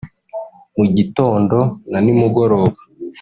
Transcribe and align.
mu 0.77 0.85
gitondo 0.95 1.57
na 1.91 1.99
nimugoroba 2.03 2.77